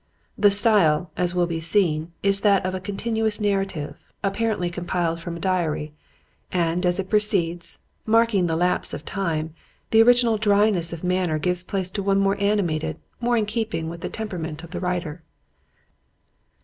[0.35, 5.37] The style, as will be seen, is that of a continuous narrative, apparently compiled from
[5.37, 5.93] a diary;
[6.51, 9.53] and, as it proceeds, marking the lapse of time,
[9.91, 14.01] the original dryness of manner gives place to one more animated, more in keeping with
[14.01, 15.21] the temperament of the writer.